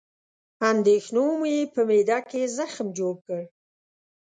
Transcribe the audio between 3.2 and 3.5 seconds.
کړ